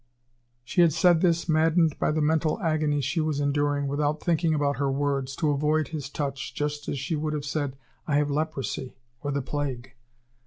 [0.63, 4.77] She had said this, maddened by the mental agony she was enduring, without thinking about
[4.77, 7.75] her words, to avoid his touch, just as she would have said:
[8.07, 9.93] "I have leprosy, or the plague."